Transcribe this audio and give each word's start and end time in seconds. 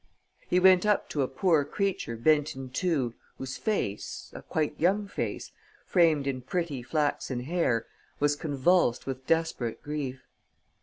He 0.47 0.59
went 0.59 0.83
up 0.83 1.09
to 1.09 1.21
a 1.21 1.27
poor 1.27 1.63
creature 1.63 2.17
bent 2.17 2.55
in 2.55 2.71
two 2.71 3.13
whose 3.37 3.57
face, 3.59 4.31
a 4.33 4.41
quite 4.41 4.79
young 4.79 5.07
face, 5.07 5.51
framed 5.85 6.25
in 6.25 6.41
pretty, 6.41 6.81
flaxen 6.81 7.41
hair, 7.41 7.85
was 8.19 8.35
convulsed 8.35 9.05
with 9.05 9.27
desperate 9.27 9.83
grief. 9.83 10.23